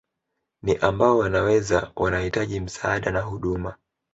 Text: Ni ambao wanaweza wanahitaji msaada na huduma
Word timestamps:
Ni 0.61 0.75
ambao 0.77 1.17
wanaweza 1.17 1.91
wanahitaji 1.95 2.59
msaada 2.59 3.11
na 3.11 3.21
huduma 3.21 3.75